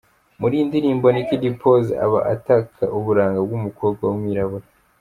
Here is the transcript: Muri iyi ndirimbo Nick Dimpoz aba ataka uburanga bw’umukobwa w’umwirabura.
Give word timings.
Muri 0.39 0.53
iyi 0.57 0.65
ndirimbo 0.69 1.05
Nick 1.09 1.29
Dimpoz 1.43 1.85
aba 2.05 2.19
ataka 2.33 2.83
uburanga 2.97 3.39
bw’umukobwa 3.45 4.03
w’umwirabura. 4.05 4.65